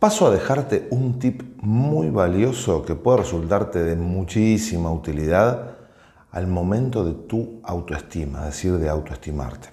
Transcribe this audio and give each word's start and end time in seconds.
Paso 0.00 0.26
a 0.26 0.30
dejarte 0.30 0.88
un 0.88 1.18
tip 1.18 1.42
muy 1.60 2.08
valioso 2.08 2.86
que 2.86 2.94
puede 2.94 3.18
resultarte 3.18 3.80
de 3.80 3.96
muchísima 3.96 4.90
utilidad 4.90 5.76
al 6.30 6.46
momento 6.46 7.04
de 7.04 7.12
tu 7.12 7.60
autoestima, 7.62 8.38
es 8.38 8.54
decir, 8.54 8.78
de 8.78 8.88
autoestimarte. 8.88 9.68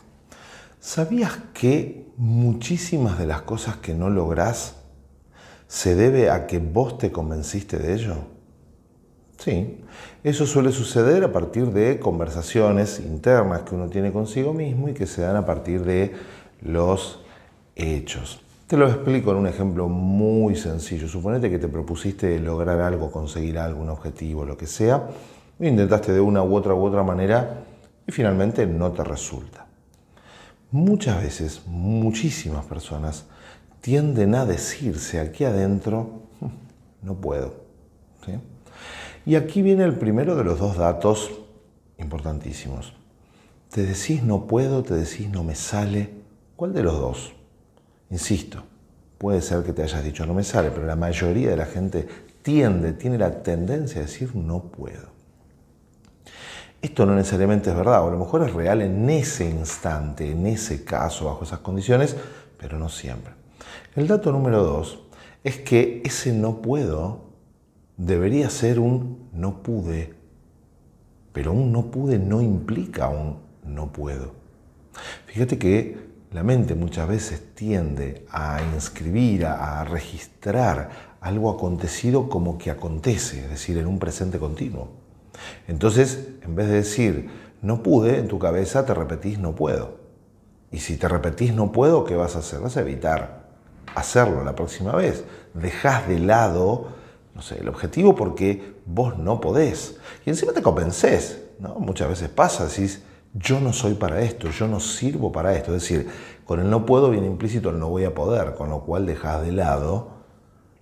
¿Sabías 0.81 1.31
que 1.53 2.11
muchísimas 2.17 3.17
de 3.17 3.25
las 3.25 3.43
cosas 3.43 3.77
que 3.77 3.93
no 3.93 4.09
lográs 4.09 4.75
se 5.69 5.95
debe 5.95 6.29
a 6.29 6.45
que 6.45 6.59
vos 6.59 6.97
te 6.97 7.09
convenciste 7.09 7.77
de 7.77 7.93
ello? 7.93 8.15
Sí, 9.37 9.79
eso 10.25 10.45
suele 10.45 10.73
suceder 10.73 11.23
a 11.23 11.31
partir 11.31 11.67
de 11.71 12.01
conversaciones 12.01 12.99
internas 12.99 13.61
que 13.61 13.75
uno 13.75 13.87
tiene 13.87 14.11
consigo 14.11 14.53
mismo 14.53 14.89
y 14.89 14.93
que 14.93 15.07
se 15.07 15.21
dan 15.21 15.37
a 15.37 15.45
partir 15.45 15.85
de 15.85 16.13
los 16.61 17.23
hechos. 17.77 18.41
Te 18.67 18.75
lo 18.75 18.85
explico 18.85 19.31
en 19.31 19.37
un 19.37 19.47
ejemplo 19.47 19.87
muy 19.87 20.57
sencillo. 20.57 21.07
Suponete 21.07 21.49
que 21.49 21.57
te 21.57 21.69
propusiste 21.69 22.37
lograr 22.37 22.81
algo, 22.81 23.09
conseguir 23.09 23.57
algo, 23.57 23.81
un 23.81 23.89
objetivo, 23.89 24.43
lo 24.43 24.57
que 24.57 24.67
sea, 24.67 25.07
e 25.57 25.69
intentaste 25.69 26.11
de 26.11 26.19
una 26.19 26.43
u 26.43 26.53
otra 26.53 26.73
u 26.73 26.83
otra 26.83 27.01
manera 27.01 27.63
y 28.05 28.11
finalmente 28.11 28.67
no 28.67 28.91
te 28.91 29.05
resulta. 29.05 29.67
Muchas 30.71 31.23
veces, 31.23 31.61
muchísimas 31.65 32.65
personas 32.65 33.25
tienden 33.79 34.35
a 34.35 34.45
decirse 34.45 35.21
aquí 35.21 35.45
adentro, 35.45 36.23
hmm, 36.41 37.05
no 37.07 37.15
puedo. 37.15 37.53
Y 39.25 39.35
aquí 39.35 39.61
viene 39.61 39.85
el 39.85 39.95
primero 39.95 40.35
de 40.35 40.43
los 40.43 40.59
dos 40.59 40.75
datos 40.75 41.31
importantísimos. 41.97 42.91
Te 43.71 43.83
decís 43.83 44.23
no 44.23 44.45
puedo, 44.45 44.83
te 44.83 44.93
decís 44.93 45.29
no 45.29 45.45
me 45.45 45.55
sale. 45.55 46.09
¿Cuál 46.57 46.73
de 46.73 46.83
los 46.83 46.99
dos? 46.99 47.37
Insisto, 48.09 48.63
puede 49.17 49.41
ser 49.41 49.63
que 49.63 49.73
te 49.73 49.83
hayas 49.83 50.03
dicho 50.03 50.25
no 50.25 50.33
me 50.33 50.43
sale, 50.43 50.71
pero 50.71 50.85
la 50.85 50.95
mayoría 50.95 51.49
de 51.49 51.57
la 51.57 51.65
gente 51.65 52.07
tiende, 52.41 52.93
tiene 52.93 53.17
la 53.17 53.43
tendencia 53.43 53.99
a 53.99 54.05
decir 54.05 54.35
no 54.35 54.63
puedo. 54.63 55.17
Esto 56.81 57.05
no 57.05 57.15
necesariamente 57.15 57.71
es 57.71 57.75
verdad, 57.75 58.03
o 58.03 58.07
a 58.07 58.11
lo 58.11 58.19
mejor 58.19 58.43
es 58.43 58.53
real 58.53 58.81
en 58.81 59.09
ese 59.09 59.49
instante, 59.49 60.31
en 60.31 60.45
ese 60.45 60.83
caso, 60.83 61.25
bajo 61.25 61.43
esas 61.43 61.59
condiciones, 61.59 62.15
pero 62.57 62.77
no 62.77 62.87
siempre. 62.87 63.33
El 63.95 64.07
dato 64.07 64.31
número 64.31 64.63
dos 64.63 64.99
es 65.43 65.57
que 65.57 66.01
ese 66.05 66.33
no 66.33 66.61
puedo 66.61 67.27
debería 67.97 68.49
ser 68.49 68.79
un 68.79 69.29
no 69.33 69.63
pude, 69.63 70.13
pero 71.33 71.51
un 71.51 71.71
no 71.71 71.89
pude 71.89 72.19
no 72.19 72.41
implica 72.41 73.09
un 73.09 73.39
no 73.65 73.91
puedo. 73.91 74.33
Fíjate 75.25 75.57
que 75.57 75.97
la 76.37 76.43
mente 76.43 76.75
muchas 76.75 77.07
veces 77.07 77.55
tiende 77.55 78.23
a 78.29 78.61
inscribir, 78.75 79.47
a, 79.47 79.83
registrar 79.85 81.15
algo 81.19 81.49
acontecido 81.49 82.29
como 82.29 82.59
que 82.59 82.69
acontece, 82.69 83.45
es 83.45 83.49
decir, 83.49 83.75
en 83.79 83.87
un 83.87 83.97
presente 83.97 84.37
continuo. 84.37 84.89
Entonces, 85.67 86.27
en 86.43 86.55
vez 86.55 86.67
de 86.67 86.75
decir 86.75 87.29
no 87.63 87.81
pude, 87.81 88.19
en 88.19 88.27
tu 88.27 88.37
cabeza 88.37 88.85
te 88.85 88.93
repetís 88.93 89.39
no 89.39 89.55
puedo. 89.55 89.97
Y 90.71 90.77
si 90.77 90.97
te 90.97 91.07
repetís 91.07 91.55
no 91.55 91.71
puedo, 91.71 92.03
¿qué 92.03 92.15
vas 92.15 92.35
a 92.35 92.39
hacer? 92.39 92.59
Vas 92.59 92.77
a 92.77 92.81
evitar 92.81 93.47
hacerlo 93.95 94.43
la 94.43 94.53
próxima 94.53 94.91
vez. 94.91 95.23
Dejas 95.55 96.07
de 96.07 96.19
lado, 96.19 96.89
no 97.33 97.41
sé, 97.41 97.61
el 97.61 97.67
objetivo 97.67 98.13
porque 98.13 98.75
vos 98.85 99.17
no 99.17 99.41
podés. 99.41 99.97
Y 100.23 100.29
encima 100.29 100.53
te 100.53 100.61
convences, 100.61 101.41
¿no? 101.57 101.79
Muchas 101.79 102.09
veces 102.09 102.29
pasa, 102.29 102.67
decís, 102.67 103.01
yo 103.39 103.59
no 103.59 103.73
soy 103.73 103.93
para 103.93 104.21
esto, 104.21 104.49
yo 104.49 104.67
no 104.67 104.79
sirvo 104.79 105.31
para 105.31 105.55
esto. 105.55 105.75
Es 105.75 105.83
decir, 105.83 106.07
con 106.45 106.59
el 106.59 106.69
no 106.69 106.85
puedo 106.85 107.09
viene 107.09 107.27
implícito 107.27 107.69
el 107.69 107.79
no 107.79 107.89
voy 107.89 108.05
a 108.05 108.13
poder, 108.13 108.55
con 108.55 108.69
lo 108.69 108.81
cual 108.81 109.05
dejas 109.05 109.41
de 109.43 109.51
lado 109.51 110.09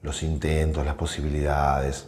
los 0.01 0.23
intentos, 0.23 0.85
las 0.85 0.95
posibilidades. 0.95 2.07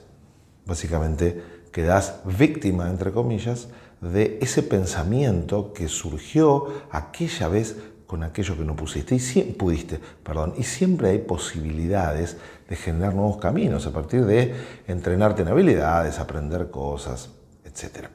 Básicamente 0.66 1.44
quedas 1.72 2.22
víctima, 2.26 2.89
entre 2.89 3.12
comillas, 3.12 3.70
de 4.02 4.38
ese 4.42 4.64
pensamiento 4.64 5.73
que 5.73 5.88
surgió 5.88 6.67
aquella 6.92 7.48
vez 7.48 7.76
con 8.05 8.23
aquello 8.23 8.55
que 8.55 8.64
no 8.64 8.76
pusiste 8.76 9.16
y 9.16 9.42
pudiste, 9.54 9.99
perdón, 10.23 10.54
y 10.58 10.64
siempre 10.64 11.10
hay 11.10 11.17
posibilidades 11.20 12.38
de 12.70 12.76
generar 12.76 13.14
nuevos 13.14 13.38
caminos 13.38 13.86
a 13.86 13.92
partir 13.92 14.26
de 14.26 14.55
entrenarte 14.88 15.42
en 15.42 15.49
habilidades, 15.49 16.20
aprender 16.20 16.72
cosas, 16.72 17.30
etc. 17.66 18.08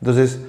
Entonces, 0.00 0.40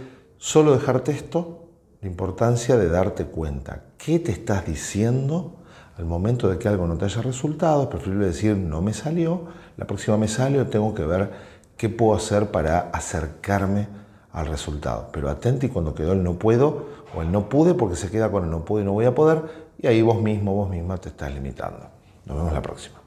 Solo 0.42 0.72
dejarte 0.72 1.12
esto, 1.12 1.68
la 2.00 2.08
importancia 2.08 2.78
de 2.78 2.88
darte 2.88 3.26
cuenta 3.26 3.84
qué 3.98 4.20
te 4.20 4.32
estás 4.32 4.66
diciendo 4.66 5.58
al 5.98 6.06
momento 6.06 6.48
de 6.48 6.58
que 6.58 6.70
algo 6.70 6.88
no 6.88 6.98
te 6.98 7.04
haya 7.04 7.22
resultado. 7.22 7.84
Es 7.84 7.90
preferible 7.90 8.28
decir 8.28 8.56
no 8.56 8.82
me 8.82 8.94
salió, 8.94 9.48
la 9.76 9.86
próxima 9.86 10.16
me 10.16 10.30
sale 10.30 10.64
tengo 10.64 10.96
que 10.96 11.04
ver 11.04 11.30
qué 11.76 11.90
puedo 11.90 12.16
hacer 12.16 12.52
para 12.52 12.90
acercarme 12.94 13.90
al 14.32 14.48
resultado. 14.48 15.10
Pero 15.12 15.30
atenti 15.30 15.68
cuando 15.68 15.94
quedó 15.94 16.14
el 16.14 16.24
no 16.24 16.40
puedo 16.40 16.86
o 17.14 17.22
el 17.22 17.34
no 17.34 17.50
pude 17.50 17.74
porque 17.74 17.98
se 17.98 18.10
queda 18.10 18.32
con 18.32 18.46
el 18.46 18.50
no 18.50 18.64
puedo 18.64 18.82
y 18.82 18.86
no 18.86 18.94
voy 18.94 19.06
a 19.06 19.14
poder 19.14 19.42
y 19.78 19.88
ahí 19.88 20.02
vos 20.02 20.22
mismo, 20.22 20.56
vos 20.56 20.70
misma 20.70 20.98
te 21.00 21.10
estás 21.10 21.34
limitando. 21.34 21.86
Nos 22.26 22.38
vemos 22.38 22.54
la 22.54 22.62
próxima. 22.62 22.99